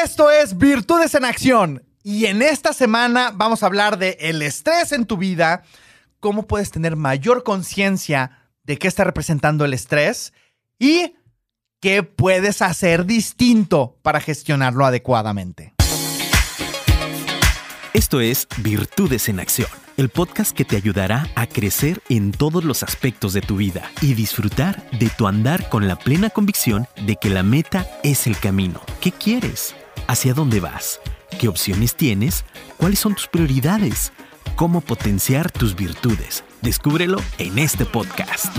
Esto 0.00 0.30
es 0.30 0.56
Virtudes 0.56 1.14
en 1.14 1.26
Acción 1.26 1.82
y 2.02 2.24
en 2.24 2.40
esta 2.40 2.72
semana 2.72 3.30
vamos 3.34 3.62
a 3.62 3.66
hablar 3.66 3.98
de 3.98 4.16
el 4.20 4.40
estrés 4.40 4.90
en 4.92 5.04
tu 5.04 5.18
vida, 5.18 5.64
cómo 6.18 6.46
puedes 6.46 6.70
tener 6.70 6.96
mayor 6.96 7.42
conciencia 7.42 8.48
de 8.64 8.78
qué 8.78 8.88
está 8.88 9.04
representando 9.04 9.66
el 9.66 9.74
estrés 9.74 10.32
y 10.78 11.14
qué 11.78 12.02
puedes 12.04 12.62
hacer 12.62 13.04
distinto 13.04 13.98
para 14.00 14.20
gestionarlo 14.20 14.86
adecuadamente. 14.86 15.74
Esto 17.92 18.22
es 18.22 18.48
Virtudes 18.62 19.28
en 19.28 19.40
Acción, 19.40 19.68
el 19.98 20.08
podcast 20.08 20.56
que 20.56 20.64
te 20.64 20.76
ayudará 20.76 21.28
a 21.34 21.46
crecer 21.46 22.00
en 22.08 22.32
todos 22.32 22.64
los 22.64 22.82
aspectos 22.82 23.34
de 23.34 23.42
tu 23.42 23.56
vida 23.56 23.90
y 24.00 24.14
disfrutar 24.14 24.88
de 24.92 25.10
tu 25.10 25.26
andar 25.26 25.68
con 25.68 25.86
la 25.86 25.96
plena 25.96 26.30
convicción 26.30 26.88
de 27.04 27.16
que 27.16 27.28
la 27.28 27.42
meta 27.42 27.86
es 28.02 28.26
el 28.26 28.38
camino. 28.38 28.80
¿Qué 29.02 29.12
quieres? 29.12 29.74
¿Hacia 30.12 30.34
dónde 30.34 30.60
vas? 30.60 31.00
¿Qué 31.40 31.48
opciones 31.48 31.96
tienes? 31.96 32.44
¿Cuáles 32.76 32.98
son 32.98 33.14
tus 33.14 33.28
prioridades? 33.28 34.12
¿Cómo 34.56 34.82
potenciar 34.82 35.50
tus 35.50 35.74
virtudes? 35.74 36.44
Descúbrelo 36.60 37.16
en 37.38 37.58
este 37.58 37.86
podcast. 37.86 38.54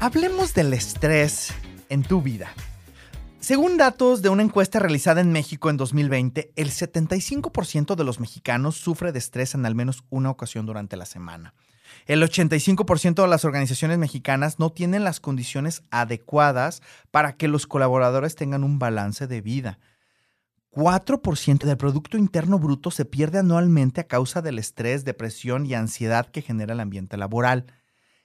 Hablemos 0.00 0.54
del 0.54 0.72
estrés 0.72 1.54
en 1.88 2.02
tu 2.02 2.20
vida. 2.20 2.52
Según 3.38 3.76
datos 3.76 4.22
de 4.22 4.28
una 4.28 4.42
encuesta 4.42 4.80
realizada 4.80 5.20
en 5.20 5.30
México 5.30 5.70
en 5.70 5.76
2020, 5.76 6.50
el 6.56 6.70
75% 6.70 7.94
de 7.94 8.02
los 8.02 8.18
mexicanos 8.18 8.74
sufre 8.74 9.12
de 9.12 9.20
estrés 9.20 9.54
en 9.54 9.64
al 9.64 9.76
menos 9.76 10.02
una 10.10 10.30
ocasión 10.30 10.66
durante 10.66 10.96
la 10.96 11.06
semana. 11.06 11.54
El 12.06 12.22
85% 12.22 13.22
de 13.22 13.28
las 13.28 13.44
organizaciones 13.44 13.98
mexicanas 13.98 14.58
no 14.58 14.70
tienen 14.70 15.04
las 15.04 15.20
condiciones 15.20 15.82
adecuadas 15.90 16.82
para 17.10 17.34
que 17.34 17.48
los 17.48 17.66
colaboradores 17.66 18.34
tengan 18.34 18.64
un 18.64 18.78
balance 18.78 19.26
de 19.26 19.40
vida. 19.40 19.78
4% 20.72 21.64
del 21.64 21.76
Producto 21.76 22.16
Interno 22.16 22.58
Bruto 22.58 22.90
se 22.90 23.04
pierde 23.04 23.38
anualmente 23.38 24.02
a 24.02 24.06
causa 24.06 24.40
del 24.40 24.58
estrés, 24.58 25.04
depresión 25.04 25.66
y 25.66 25.74
ansiedad 25.74 26.26
que 26.26 26.42
genera 26.42 26.74
el 26.74 26.80
ambiente 26.80 27.16
laboral. 27.16 27.66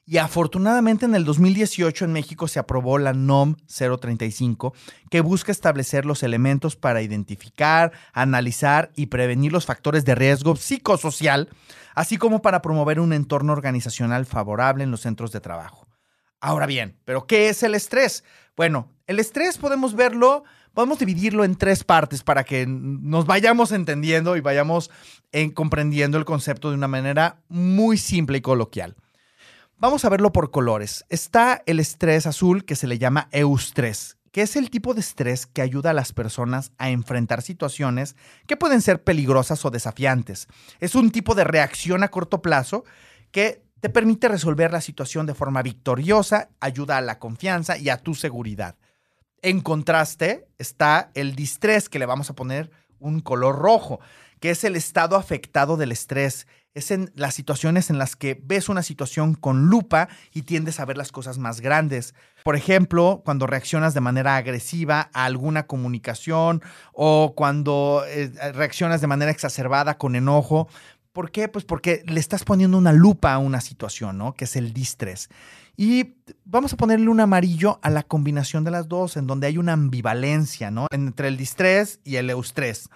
Y 0.08 0.18
afortunadamente 0.20 1.06
en 1.06 1.16
el 1.16 1.26
2018 1.26 2.06
en 2.06 2.14
México 2.14 2.48
se 2.48 2.60
aprobó 2.60 3.00
la 3.00 3.14
NOM 3.14 3.56
035, 3.66 4.76
que 5.10 5.22
busca 5.22 5.52
establecer 5.52 6.06
los 6.06 6.22
elementos 6.22 6.76
para 6.76 7.02
identificar, 7.02 7.92
analizar 8.14 8.92
y 8.96 9.08
prevenir 9.08 9.52
los 9.52 9.66
factores 9.66 10.06
de 10.06 10.14
riesgo 10.14 10.56
psicosocial, 10.56 11.50
así 11.96 12.18
como 12.18 12.44
para 12.44 12.62
promover 12.62 13.00
un 13.00 13.14
entorno 13.14 13.52
organizacional 13.54 14.28
favorable 14.28 14.84
en 14.84 14.92
los 14.92 15.02
centros 15.02 15.32
de 15.32 15.42
trabajo. 15.42 15.88
Ahora 16.40 16.68
bien, 16.68 17.00
¿pero 17.06 17.26
qué 17.26 17.50
es 17.50 17.64
el 17.64 17.74
estrés? 17.74 18.24
Bueno, 18.56 18.92
el 19.08 19.20
estrés 19.20 19.58
podemos 19.58 19.96
verlo, 19.96 20.44
podemos 20.76 21.00
dividirlo 21.00 21.44
en 21.44 21.56
tres 21.56 21.84
partes 21.84 22.22
para 22.22 22.44
que 22.44 22.68
nos 22.68 23.26
vayamos 23.26 23.72
entendiendo 23.72 24.38
y 24.38 24.42
vayamos 24.42 24.92
en 25.32 25.50
comprendiendo 25.50 26.20
el 26.20 26.26
concepto 26.26 26.70
de 26.70 26.76
una 26.76 26.88
manera 26.88 27.42
muy 27.50 27.98
simple 27.98 28.38
y 28.38 28.42
coloquial. 28.42 28.96
Vamos 29.78 30.06
a 30.06 30.10
verlo 30.10 30.32
por 30.32 30.52
colores. 30.52 31.04
Está 31.10 31.62
el 31.66 31.82
estrés 31.82 32.26
azul 32.26 32.64
que 32.64 32.78
se 32.78 32.88
le 32.88 32.98
llama 32.98 33.28
eustrés, 33.34 34.18
que 34.32 34.42
es 34.42 34.56
el 34.56 34.70
tipo 34.70 34.94
de 34.94 35.02
estrés 35.02 35.46
que 35.48 35.62
ayuda 35.62 35.90
a 35.90 35.94
las 35.94 36.14
personas 36.14 36.72
a 36.78 36.92
enfrentar 36.92 37.42
situaciones 37.42 38.16
que 38.48 38.56
pueden 38.56 38.82
ser 38.82 39.04
peligrosas 39.04 39.66
o 39.66 39.72
desafiantes. 39.72 40.48
Es 40.80 40.96
un 40.96 41.12
tipo 41.12 41.36
de 41.36 41.44
reacción 41.44 42.04
a 42.04 42.08
corto 42.08 42.42
plazo 42.42 42.86
que 43.32 43.64
te 43.82 43.90
permite 43.90 44.30
resolver 44.30 44.72
la 44.72 44.80
situación 44.80 45.26
de 45.26 45.34
forma 45.34 45.62
victoriosa, 45.62 46.48
ayuda 46.62 46.96
a 46.96 47.02
la 47.02 47.20
confianza 47.20 47.78
y 47.78 47.90
a 47.90 47.98
tu 47.98 48.16
seguridad. 48.16 48.78
En 49.42 49.60
contraste 49.60 50.48
está 50.58 51.12
el 51.16 51.36
distrés, 51.36 51.90
que 51.90 52.00
le 52.00 52.06
vamos 52.06 52.30
a 52.30 52.36
poner 52.36 52.72
un 53.00 53.20
color 53.20 53.58
rojo, 53.58 54.00
que 54.40 54.52
es 54.52 54.64
el 54.64 54.76
estado 54.76 55.16
afectado 55.16 55.78
del 55.78 55.92
estrés 55.92 56.48
es 56.76 56.92
en 56.92 57.12
las 57.16 57.34
situaciones 57.34 57.90
en 57.90 57.98
las 57.98 58.16
que 58.16 58.40
ves 58.44 58.70
una 58.70 58.84
situación 58.84 59.34
con 59.34 59.68
lupa 59.68 60.10
y 60.34 60.44
tiendes 60.44 60.80
a 60.80 60.86
ver 60.86 60.98
las 60.98 61.12
cosas 61.12 61.38
más 61.38 61.62
grandes. 61.62 62.14
Por 62.44 62.58
ejemplo, 62.58 63.22
cuando 63.24 63.48
reaccionas 63.48 63.94
de 63.94 64.02
manera 64.02 64.36
agresiva 64.36 65.10
a 65.14 65.24
alguna 65.24 65.66
comunicación 65.68 66.62
o 66.92 67.34
cuando 67.36 68.04
eh, 68.08 68.30
reaccionas 68.54 69.00
de 69.00 69.08
manera 69.08 69.32
exacerbada 69.32 69.98
con 69.98 70.16
enojo. 70.16 70.68
¿Por 71.14 71.32
qué? 71.32 71.48
Pues 71.48 71.64
porque 71.64 72.04
le 72.06 72.20
estás 72.20 72.44
poniendo 72.44 72.78
una 72.78 72.92
lupa 72.92 73.34
a 73.34 73.38
una 73.38 73.62
situación, 73.62 74.18
¿no? 74.18 74.34
Que 74.34 74.44
es 74.44 74.58
el 74.58 74.74
distrés. 74.74 75.30
Y 75.78 76.16
vamos 76.46 76.74
a 76.74 76.78
ponerle 76.78 77.10
un 77.10 77.20
amarillo 77.20 77.80
a 77.82 77.90
la 77.90 78.04
combinación 78.04 78.64
de 78.64 78.72
las 78.72 78.88
dos, 78.88 79.18
en 79.18 79.28
donde 79.28 79.48
hay 79.48 79.58
una 79.58 79.74
ambivalencia, 79.74 80.72
¿no? 80.72 80.88
Entre 80.92 81.28
el 81.28 81.38
distrés 81.38 82.00
y 82.04 82.16
el 82.16 82.30
eustrés. 82.30 82.90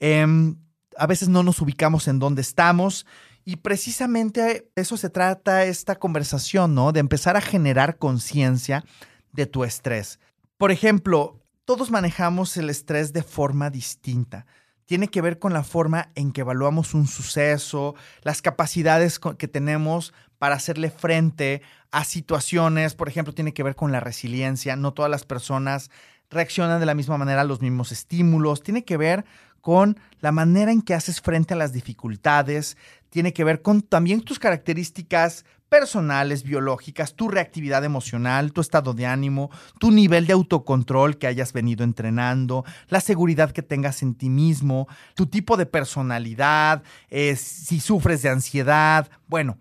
Em, 0.00 0.56
a 0.96 1.06
veces 1.06 1.28
no 1.28 1.42
nos 1.42 1.60
ubicamos 1.60 2.08
en 2.08 2.18
dónde 2.18 2.42
estamos. 2.42 3.06
Y 3.44 3.56
precisamente 3.56 4.70
eso 4.74 4.96
se 4.96 5.10
trata 5.10 5.64
esta 5.64 5.96
conversación, 5.96 6.74
¿no? 6.74 6.92
De 6.92 7.00
empezar 7.00 7.36
a 7.36 7.42
generar 7.42 7.98
conciencia 7.98 8.84
de 9.32 9.44
tu 9.46 9.64
estrés. 9.64 10.18
Por 10.56 10.70
ejemplo, 10.70 11.42
todos 11.66 11.90
manejamos 11.90 12.56
el 12.56 12.70
estrés 12.70 13.12
de 13.12 13.22
forma 13.22 13.68
distinta. 13.68 14.46
Tiene 14.86 15.08
que 15.08 15.20
ver 15.20 15.38
con 15.38 15.52
la 15.52 15.64
forma 15.64 16.10
en 16.14 16.32
que 16.32 16.42
evaluamos 16.42 16.94
un 16.94 17.06
suceso, 17.06 17.94
las 18.22 18.42
capacidades 18.42 19.18
que 19.18 19.48
tenemos 19.48 20.12
para 20.44 20.56
hacerle 20.56 20.90
frente 20.90 21.62
a 21.90 22.04
situaciones. 22.04 22.94
Por 22.94 23.08
ejemplo, 23.08 23.32
tiene 23.32 23.54
que 23.54 23.62
ver 23.62 23.74
con 23.74 23.92
la 23.92 24.00
resiliencia. 24.00 24.76
No 24.76 24.92
todas 24.92 25.10
las 25.10 25.24
personas 25.24 25.90
reaccionan 26.28 26.80
de 26.80 26.84
la 26.84 26.94
misma 26.94 27.16
manera 27.16 27.40
a 27.40 27.44
los 27.44 27.62
mismos 27.62 27.92
estímulos. 27.92 28.62
Tiene 28.62 28.84
que 28.84 28.98
ver 28.98 29.24
con 29.62 29.98
la 30.20 30.32
manera 30.32 30.70
en 30.70 30.82
que 30.82 30.92
haces 30.92 31.22
frente 31.22 31.54
a 31.54 31.56
las 31.56 31.72
dificultades, 31.72 32.76
tiene 33.08 33.32
que 33.32 33.44
ver 33.44 33.62
con 33.62 33.80
también 33.80 34.20
tus 34.20 34.38
características 34.38 35.46
personales, 35.70 36.42
biológicas, 36.42 37.14
tu 37.14 37.28
reactividad 37.28 37.82
emocional, 37.82 38.52
tu 38.52 38.60
estado 38.60 38.92
de 38.92 39.06
ánimo, 39.06 39.50
tu 39.80 39.90
nivel 39.90 40.26
de 40.26 40.34
autocontrol 40.34 41.16
que 41.16 41.26
hayas 41.26 41.54
venido 41.54 41.84
entrenando, 41.84 42.66
la 42.88 43.00
seguridad 43.00 43.52
que 43.52 43.62
tengas 43.62 44.02
en 44.02 44.14
ti 44.14 44.28
mismo, 44.28 44.88
tu 45.14 45.24
tipo 45.24 45.56
de 45.56 45.64
personalidad, 45.64 46.82
eh, 47.08 47.34
si 47.34 47.80
sufres 47.80 48.20
de 48.20 48.28
ansiedad. 48.28 49.08
Bueno, 49.26 49.56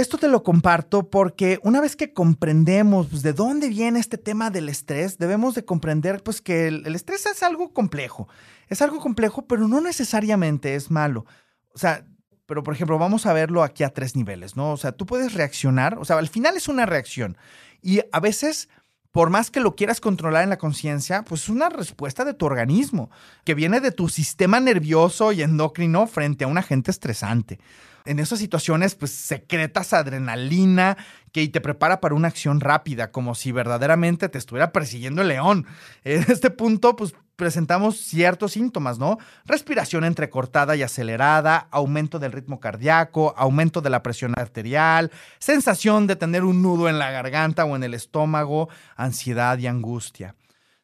esto 0.00 0.16
te 0.16 0.28
lo 0.28 0.42
comparto 0.42 1.10
porque 1.10 1.58
una 1.62 1.80
vez 1.80 1.96
que 1.96 2.12
comprendemos 2.12 3.08
pues, 3.08 3.22
de 3.22 3.32
dónde 3.32 3.68
viene 3.68 3.98
este 3.98 4.18
tema 4.18 4.50
del 4.50 4.68
estrés, 4.68 5.18
debemos 5.18 5.54
de 5.54 5.64
comprender 5.64 6.22
pues, 6.22 6.40
que 6.40 6.68
el, 6.68 6.86
el, 6.86 6.94
estrés 6.94 7.26
es 7.26 7.42
algo 7.42 7.72
complejo. 7.72 8.28
Es 8.68 8.80
algo 8.80 9.00
complejo, 9.00 9.46
pero 9.46 9.66
no 9.66 9.80
necesariamente 9.80 10.74
es 10.74 10.90
malo. 10.90 11.26
O 11.74 11.78
sea, 11.78 12.04
pero 12.46 12.62
por 12.62 12.74
ejemplo, 12.74 12.98
vamos 12.98 13.26
a 13.26 13.32
verlo 13.32 13.62
aquí 13.62 13.84
a 13.84 13.90
tres 13.90 14.16
niveles, 14.16 14.56
¿no? 14.56 14.72
O 14.72 14.76
sea, 14.76 14.92
tú 14.92 15.04
puedes 15.04 15.34
reaccionar, 15.34 15.98
o 15.98 16.04
sea, 16.04 16.16
al 16.16 16.28
final 16.28 16.56
es 16.56 16.68
una 16.68 16.86
reacción. 16.86 17.36
Y 17.82 18.00
a 18.10 18.20
veces 18.20 18.68
por 19.18 19.30
más 19.30 19.50
que 19.50 19.58
lo 19.58 19.74
quieras 19.74 20.00
controlar 20.00 20.44
en 20.44 20.50
la 20.50 20.58
conciencia, 20.58 21.24
pues 21.24 21.42
es 21.42 21.48
una 21.48 21.68
respuesta 21.68 22.24
de 22.24 22.34
tu 22.34 22.46
organismo, 22.46 23.10
que 23.44 23.54
viene 23.54 23.80
de 23.80 23.90
tu 23.90 24.08
sistema 24.08 24.60
nervioso 24.60 25.32
y 25.32 25.42
endocrino 25.42 26.06
frente 26.06 26.44
a 26.44 26.46
un 26.46 26.56
agente 26.56 26.92
estresante 26.92 27.58
en 28.04 28.20
esas 28.20 28.38
situaciones, 28.38 28.94
pues 28.94 29.10
secretas 29.10 29.92
adrenalina 29.92 30.96
que 31.32 31.48
te 31.48 31.60
prepara 31.60 32.00
para 32.00 32.14
una 32.14 32.28
acción 32.28 32.60
rápida, 32.60 33.10
como 33.10 33.34
si 33.34 33.50
verdaderamente 33.50 34.28
te 34.28 34.38
estuviera 34.38 34.70
persiguiendo 34.70 35.22
el 35.22 35.28
león. 35.28 35.66
En 36.04 36.24
este 36.28 36.50
punto, 36.50 36.94
pues 36.94 37.12
presentamos 37.38 37.98
ciertos 37.98 38.52
síntomas, 38.52 38.98
¿no? 38.98 39.16
Respiración 39.46 40.02
entrecortada 40.02 40.74
y 40.74 40.82
acelerada, 40.82 41.68
aumento 41.70 42.18
del 42.18 42.32
ritmo 42.32 42.58
cardíaco, 42.58 43.32
aumento 43.36 43.80
de 43.80 43.90
la 43.90 44.02
presión 44.02 44.34
arterial, 44.36 45.12
sensación 45.38 46.08
de 46.08 46.16
tener 46.16 46.42
un 46.42 46.62
nudo 46.62 46.88
en 46.88 46.98
la 46.98 47.12
garganta 47.12 47.64
o 47.64 47.76
en 47.76 47.84
el 47.84 47.94
estómago, 47.94 48.68
ansiedad 48.96 49.56
y 49.58 49.68
angustia. 49.68 50.34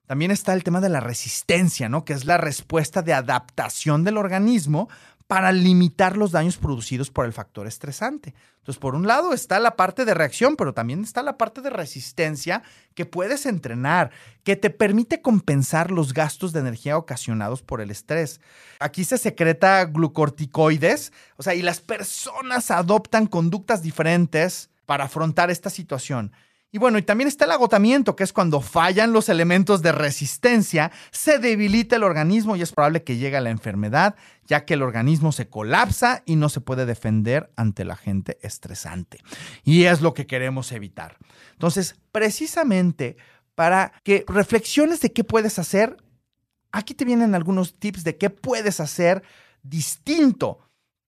También 0.06 0.30
está 0.30 0.52
el 0.52 0.62
tema 0.62 0.80
de 0.80 0.90
la 0.90 1.00
resistencia, 1.00 1.88
¿no? 1.88 2.04
Que 2.04 2.12
es 2.12 2.24
la 2.24 2.36
respuesta 2.36 3.02
de 3.02 3.14
adaptación 3.14 4.04
del 4.04 4.16
organismo 4.16 4.88
para 5.34 5.50
limitar 5.50 6.16
los 6.16 6.30
daños 6.30 6.58
producidos 6.58 7.10
por 7.10 7.26
el 7.26 7.32
factor 7.32 7.66
estresante. 7.66 8.36
Entonces, 8.58 8.78
por 8.78 8.94
un 8.94 9.08
lado 9.08 9.32
está 9.32 9.58
la 9.58 9.74
parte 9.74 10.04
de 10.04 10.14
reacción, 10.14 10.54
pero 10.54 10.72
también 10.72 11.02
está 11.02 11.24
la 11.24 11.36
parte 11.36 11.60
de 11.60 11.70
resistencia 11.70 12.62
que 12.94 13.04
puedes 13.04 13.44
entrenar, 13.44 14.12
que 14.44 14.54
te 14.54 14.70
permite 14.70 15.22
compensar 15.22 15.90
los 15.90 16.14
gastos 16.14 16.52
de 16.52 16.60
energía 16.60 16.96
ocasionados 16.96 17.62
por 17.62 17.80
el 17.80 17.90
estrés. 17.90 18.40
Aquí 18.78 19.04
se 19.04 19.18
secreta 19.18 19.84
glucorticoides, 19.86 21.12
o 21.36 21.42
sea, 21.42 21.56
y 21.56 21.62
las 21.62 21.80
personas 21.80 22.70
adoptan 22.70 23.26
conductas 23.26 23.82
diferentes 23.82 24.70
para 24.86 25.06
afrontar 25.06 25.50
esta 25.50 25.68
situación. 25.68 26.30
Y 26.74 26.78
bueno, 26.78 26.98
y 26.98 27.02
también 27.02 27.28
está 27.28 27.44
el 27.44 27.52
agotamiento, 27.52 28.16
que 28.16 28.24
es 28.24 28.32
cuando 28.32 28.60
fallan 28.60 29.12
los 29.12 29.28
elementos 29.28 29.80
de 29.80 29.92
resistencia, 29.92 30.90
se 31.12 31.38
debilita 31.38 31.94
el 31.94 32.02
organismo 32.02 32.56
y 32.56 32.62
es 32.62 32.72
probable 32.72 33.04
que 33.04 33.16
llegue 33.16 33.36
a 33.36 33.40
la 33.40 33.50
enfermedad, 33.50 34.16
ya 34.48 34.64
que 34.64 34.74
el 34.74 34.82
organismo 34.82 35.30
se 35.30 35.48
colapsa 35.48 36.24
y 36.26 36.34
no 36.34 36.48
se 36.48 36.60
puede 36.60 36.84
defender 36.84 37.52
ante 37.54 37.84
la 37.84 37.94
gente 37.94 38.38
estresante. 38.42 39.20
Y 39.62 39.84
es 39.84 40.00
lo 40.00 40.14
que 40.14 40.26
queremos 40.26 40.72
evitar. 40.72 41.16
Entonces, 41.52 41.94
precisamente 42.10 43.18
para 43.54 43.92
que 44.02 44.24
reflexiones 44.26 45.00
de 45.00 45.12
qué 45.12 45.22
puedes 45.22 45.60
hacer, 45.60 45.96
aquí 46.72 46.92
te 46.92 47.04
vienen 47.04 47.36
algunos 47.36 47.78
tips 47.78 48.02
de 48.02 48.16
qué 48.16 48.30
puedes 48.30 48.80
hacer 48.80 49.22
distinto 49.62 50.58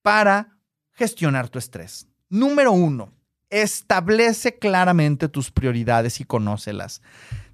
para 0.02 0.60
gestionar 0.92 1.48
tu 1.48 1.58
estrés. 1.58 2.06
Número 2.28 2.70
uno, 2.70 3.15
establece 3.50 4.58
claramente 4.58 5.28
tus 5.28 5.50
prioridades 5.50 6.20
y 6.20 6.25
conócelas. 6.25 7.02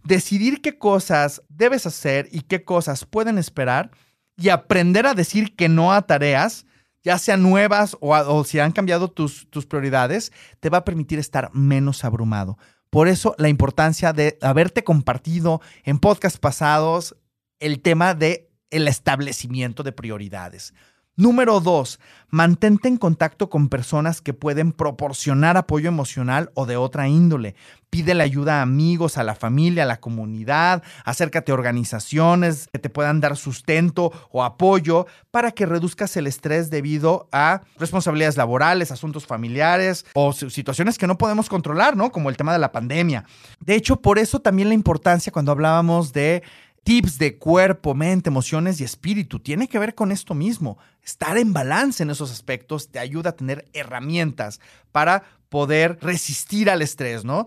Decidir 0.04 0.60
qué 0.62 0.78
cosas 0.78 1.42
debes 1.48 1.86
hacer 1.86 2.28
y 2.32 2.42
qué 2.42 2.64
cosas 2.64 3.04
pueden 3.04 3.38
esperar 3.38 3.90
y 4.36 4.48
aprender 4.48 5.06
a 5.06 5.14
decir 5.14 5.54
que 5.54 5.68
no 5.68 5.92
a 5.92 6.02
tareas, 6.02 6.66
ya 7.02 7.18
sean 7.18 7.42
nuevas 7.42 7.96
o, 8.00 8.44
si 8.44 8.58
han 8.58 8.72
cambiado 8.72 9.08
tus, 9.08 9.48
tus 9.50 9.66
prioridades, 9.66 10.32
te 10.60 10.70
va 10.70 10.78
a 10.78 10.84
permitir 10.84 11.18
estar 11.18 11.50
menos 11.52 12.04
abrumado. 12.04 12.58
Por 12.90 13.08
eso 13.08 13.34
la 13.38 13.48
importancia 13.48 14.12
de 14.12 14.38
haberte 14.42 14.84
compartido 14.84 15.60
en 15.84 15.98
podcasts 15.98 16.38
pasados 16.38 17.16
el 17.58 17.80
tema 17.80 18.14
de 18.14 18.50
el 18.70 18.88
establecimiento 18.88 19.82
de 19.82 19.92
prioridades. 19.92 20.74
Número 21.14 21.60
dos, 21.60 22.00
mantente 22.30 22.88
en 22.88 22.96
contacto 22.96 23.50
con 23.50 23.68
personas 23.68 24.22
que 24.22 24.32
pueden 24.32 24.72
proporcionar 24.72 25.58
apoyo 25.58 25.88
emocional 25.88 26.50
o 26.54 26.64
de 26.64 26.78
otra 26.78 27.06
índole. 27.06 27.54
Pídele 27.90 28.22
ayuda 28.22 28.60
a 28.60 28.62
amigos, 28.62 29.18
a 29.18 29.22
la 29.22 29.34
familia, 29.34 29.82
a 29.82 29.86
la 29.86 30.00
comunidad. 30.00 30.82
Acércate 31.04 31.52
a 31.52 31.54
organizaciones 31.54 32.66
que 32.72 32.78
te 32.78 32.88
puedan 32.88 33.20
dar 33.20 33.36
sustento 33.36 34.10
o 34.30 34.42
apoyo 34.42 35.06
para 35.30 35.50
que 35.50 35.66
reduzcas 35.66 36.16
el 36.16 36.26
estrés 36.26 36.70
debido 36.70 37.28
a 37.30 37.60
responsabilidades 37.78 38.38
laborales, 38.38 38.90
asuntos 38.90 39.26
familiares 39.26 40.06
o 40.14 40.32
situaciones 40.32 40.96
que 40.96 41.06
no 41.06 41.18
podemos 41.18 41.50
controlar, 41.50 41.94
¿no? 41.94 42.10
Como 42.10 42.30
el 42.30 42.38
tema 42.38 42.54
de 42.54 42.58
la 42.58 42.72
pandemia. 42.72 43.26
De 43.60 43.74
hecho, 43.74 43.96
por 43.96 44.18
eso 44.18 44.40
también 44.40 44.68
la 44.68 44.74
importancia 44.74 45.30
cuando 45.30 45.52
hablábamos 45.52 46.14
de 46.14 46.42
tips 46.84 47.18
de 47.18 47.38
cuerpo, 47.38 47.94
mente, 47.94 48.28
emociones 48.28 48.80
y 48.80 48.84
espíritu. 48.84 49.40
Tiene 49.40 49.68
que 49.68 49.78
ver 49.78 49.94
con 49.94 50.12
esto 50.12 50.34
mismo. 50.34 50.78
Estar 51.02 51.38
en 51.38 51.52
balance 51.52 52.02
en 52.02 52.10
esos 52.10 52.30
aspectos 52.30 52.90
te 52.90 52.98
ayuda 52.98 53.30
a 53.30 53.36
tener 53.36 53.68
herramientas 53.72 54.60
para 54.90 55.24
poder 55.48 55.98
resistir 56.00 56.70
al 56.70 56.82
estrés, 56.82 57.24
¿no? 57.24 57.46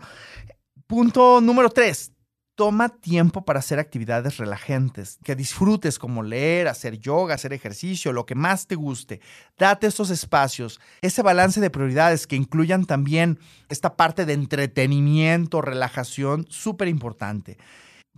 Punto 0.88 1.42
número 1.42 1.70
tres. 1.70 2.12
Toma 2.54 2.88
tiempo 2.88 3.44
para 3.44 3.60
hacer 3.60 3.80
actividades 3.80 4.38
relajantes, 4.38 5.20
que 5.26 5.36
disfrutes 5.36 6.00
como 6.00 6.24
leer, 6.24 6.70
hacer 6.70 6.98
yoga, 6.98 7.36
hacer 7.36 7.52
ejercicio, 7.52 8.14
lo 8.14 8.26
que 8.26 8.34
más 8.34 8.66
te 8.66 8.76
guste. 8.76 9.20
Date 9.58 9.88
esos 9.88 10.10
espacios, 10.10 10.80
ese 11.02 11.22
balance 11.22 11.60
de 11.60 11.70
prioridades 11.70 12.28
que 12.28 12.38
incluyan 12.38 12.86
también 12.86 13.40
esta 13.68 13.98
parte 13.98 14.26
de 14.26 14.32
entretenimiento, 14.32 15.62
relajación, 15.62 16.46
súper 16.50 16.88
importante. 16.88 17.58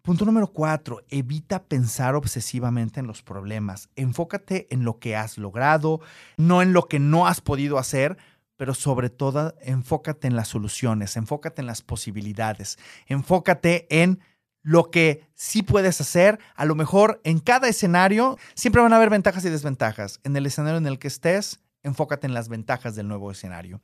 Punto 0.07 0.23
número 0.23 0.47
cuatro, 0.47 1.03
evita 1.09 1.65
pensar 1.65 2.15
obsesivamente 2.15 3.01
en 3.01 3.07
los 3.07 3.23
problemas. 3.23 3.89
Enfócate 3.97 4.65
en 4.69 4.85
lo 4.85 4.99
que 4.99 5.17
has 5.17 5.37
logrado, 5.37 5.99
no 6.37 6.61
en 6.61 6.71
lo 6.71 6.87
que 6.87 6.97
no 6.97 7.27
has 7.27 7.41
podido 7.41 7.77
hacer, 7.77 8.17
pero 8.55 8.73
sobre 8.73 9.09
todo 9.09 9.53
enfócate 9.59 10.29
en 10.29 10.37
las 10.37 10.47
soluciones, 10.47 11.17
enfócate 11.17 11.61
en 11.61 11.65
las 11.65 11.81
posibilidades, 11.81 12.79
enfócate 13.07 13.85
en 13.89 14.21
lo 14.61 14.91
que 14.91 15.27
sí 15.35 15.61
puedes 15.61 15.99
hacer. 15.99 16.39
A 16.55 16.63
lo 16.63 16.75
mejor 16.75 17.19
en 17.25 17.39
cada 17.39 17.67
escenario 17.67 18.37
siempre 18.53 18.81
van 18.81 18.93
a 18.93 18.95
haber 18.95 19.09
ventajas 19.09 19.43
y 19.43 19.49
desventajas. 19.49 20.21
En 20.23 20.37
el 20.37 20.45
escenario 20.45 20.77
en 20.77 20.87
el 20.87 20.99
que 20.99 21.09
estés, 21.09 21.59
enfócate 21.83 22.27
en 22.27 22.33
las 22.33 22.47
ventajas 22.47 22.95
del 22.95 23.09
nuevo 23.09 23.29
escenario. 23.29 23.81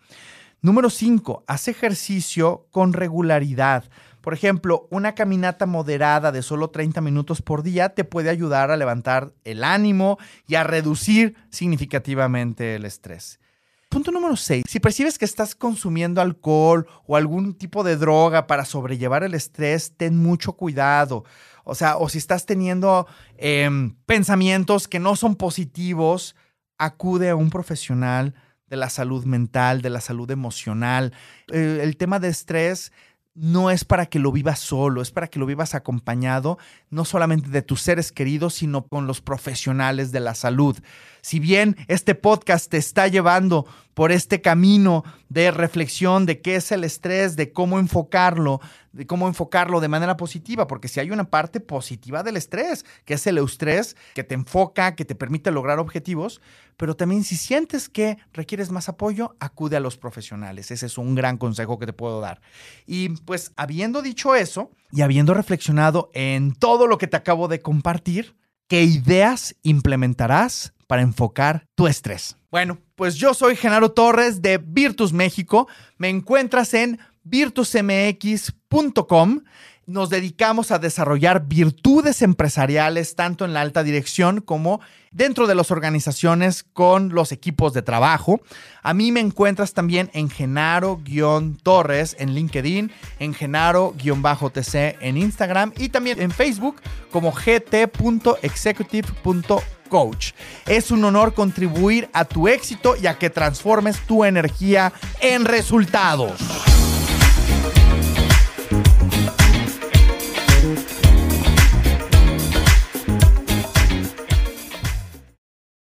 Número 0.61 0.89
cinco, 0.89 1.43
haz 1.47 1.67
ejercicio 1.67 2.65
con 2.71 2.93
regularidad. 2.93 3.83
Por 4.23 4.33
ejemplo, 4.33 4.87
una 4.89 5.15
caminata 5.15 5.65
moderada 5.65 6.31
de 6.31 6.43
solo 6.43 6.69
30 6.69 7.01
minutos 7.01 7.41
por 7.41 7.61
día 7.61 7.89
te 7.89 8.05
puede 8.05 8.29
ayudar 8.29 8.71
a 8.71 8.77
levantar 8.77 9.33
el 9.43 9.65
ánimo 9.65 10.17
y 10.47 10.55
a 10.55 10.63
reducir 10.63 11.35
significativamente 11.49 12.75
el 12.75 12.85
estrés. 12.85 13.41
Punto 13.89 14.13
número 14.13 14.37
6. 14.37 14.63
Si 14.65 14.79
percibes 14.79 15.17
que 15.19 15.25
estás 15.25 15.55
consumiendo 15.55 16.21
alcohol 16.21 16.87
o 17.05 17.17
algún 17.17 17.53
tipo 17.53 17.83
de 17.83 17.97
droga 17.97 18.47
para 18.47 18.63
sobrellevar 18.63 19.25
el 19.25 19.33
estrés, 19.33 19.91
ten 19.97 20.17
mucho 20.17 20.53
cuidado. 20.53 21.25
O 21.65 21.75
sea, 21.75 21.97
o 21.97 22.07
si 22.07 22.17
estás 22.17 22.45
teniendo 22.45 23.05
em, 23.35 23.93
pensamientos 24.05 24.87
que 24.87 24.99
no 24.99 25.17
son 25.17 25.35
positivos, 25.35 26.37
acude 26.77 27.29
a 27.29 27.35
un 27.35 27.49
profesional 27.49 28.35
de 28.67 28.77
la 28.77 28.89
salud 28.89 29.25
mental, 29.25 29.81
de 29.81 29.89
la 29.89 29.99
salud 29.99 30.31
emocional. 30.31 31.11
El 31.49 31.97
tema 31.97 32.19
de 32.19 32.29
estrés 32.29 32.93
no 33.35 33.71
es 33.71 33.83
para 33.83 34.05
que 34.05 34.19
lo 34.19 34.31
vivas 34.31 34.59
solo, 34.59 35.01
es 35.01 35.11
para 35.11 35.27
que 35.27 35.39
lo 35.39 35.45
vivas 35.45 35.73
acompañado 35.75 36.57
no 36.89 37.05
solamente 37.05 37.49
de 37.49 37.61
tus 37.61 37.81
seres 37.81 38.11
queridos, 38.11 38.53
sino 38.53 38.85
con 38.87 39.07
los 39.07 39.21
profesionales 39.21 40.11
de 40.11 40.19
la 40.19 40.35
salud. 40.35 40.77
Si 41.23 41.39
bien 41.39 41.77
este 41.87 42.15
podcast 42.15 42.69
te 42.69 42.75
está 42.75 43.07
llevando 43.07 43.65
por 43.93 44.11
este 44.11 44.41
camino 44.41 45.05
de 45.29 45.51
reflexión 45.51 46.25
de 46.25 46.41
qué 46.41 46.57
es 46.57 46.69
el 46.73 46.83
estrés, 46.83 47.37
de 47.37 47.53
cómo 47.53 47.79
enfocarlo, 47.79 48.59
de 48.91 49.07
cómo 49.07 49.29
enfocarlo 49.29 49.79
de 49.79 49.87
manera 49.87 50.17
positiva, 50.17 50.67
porque 50.67 50.89
si 50.89 50.99
hay 50.99 51.11
una 51.11 51.29
parte 51.29 51.61
positiva 51.61 52.23
del 52.23 52.35
estrés, 52.35 52.83
que 53.05 53.13
es 53.13 53.25
el 53.25 53.37
eustrés, 53.37 53.95
que 54.15 54.25
te 54.25 54.35
enfoca, 54.35 54.95
que 54.95 55.05
te 55.05 55.15
permite 55.15 55.49
lograr 55.49 55.79
objetivos, 55.79 56.41
pero 56.75 56.97
también 56.97 57.23
si 57.23 57.37
sientes 57.37 57.87
que 57.87 58.17
requieres 58.33 58.69
más 58.69 58.89
apoyo, 58.89 59.37
acude 59.39 59.77
a 59.77 59.79
los 59.79 59.95
profesionales. 59.95 60.71
Ese 60.71 60.87
es 60.87 60.97
un 60.97 61.15
gran 61.15 61.37
consejo 61.37 61.79
que 61.79 61.85
te 61.85 61.93
puedo 61.93 62.19
dar. 62.19 62.41
Y 62.85 63.07
pues 63.21 63.53
habiendo 63.55 64.01
dicho 64.01 64.35
eso 64.35 64.71
y 64.91 65.03
habiendo 65.03 65.33
reflexionado 65.33 66.11
en 66.13 66.53
todo 66.53 66.85
lo 66.85 66.97
que 66.97 67.07
te 67.07 67.15
acabo 67.15 67.47
de 67.47 67.61
compartir, 67.61 68.35
¿qué 68.67 68.83
ideas 68.83 69.55
implementarás 69.63 70.73
para 70.93 71.01
enfocar 71.01 71.65
tu 71.73 71.87
estrés? 71.87 72.37
Bueno, 72.51 72.77
pues 72.93 73.15
yo 73.15 73.33
soy 73.33 73.55
Genaro 73.55 73.93
Torres 73.93 74.43
de 74.43 74.59
Virtus 74.59 75.11
México. 75.11 75.67
Me 75.97 76.09
encuentras 76.09 76.75
en 76.75 76.99
virtusmx.com 77.23 79.41
nos 79.85 80.09
dedicamos 80.09 80.71
a 80.71 80.79
desarrollar 80.79 81.45
virtudes 81.47 82.21
empresariales 82.21 83.15
tanto 83.15 83.45
en 83.45 83.53
la 83.53 83.61
alta 83.61 83.83
dirección 83.83 84.41
como 84.41 84.81
dentro 85.11 85.47
de 85.47 85.55
las 85.55 85.71
organizaciones 85.71 86.63
con 86.63 87.09
los 87.09 87.31
equipos 87.31 87.73
de 87.73 87.81
trabajo. 87.81 88.41
A 88.81 88.93
mí 88.93 89.11
me 89.11 89.19
encuentras 89.19 89.73
también 89.73 90.09
en 90.13 90.29
Genaro-Torres 90.29 92.15
en 92.19 92.33
LinkedIn, 92.33 92.91
en 93.19 93.33
Genaro-TC 93.33 94.97
en 95.01 95.17
Instagram 95.17 95.73
y 95.77 95.89
también 95.89 96.21
en 96.21 96.31
Facebook 96.31 96.77
como 97.11 97.31
gt.executive.coach. 97.31 100.31
Es 100.65 100.91
un 100.91 101.03
honor 101.03 101.33
contribuir 101.33 102.09
a 102.13 102.23
tu 102.25 102.47
éxito 102.47 102.95
y 102.99 103.07
a 103.07 103.19
que 103.19 103.29
transformes 103.29 103.99
tu 104.07 104.23
energía 104.25 104.91
en 105.21 105.45
resultados. 105.45 106.41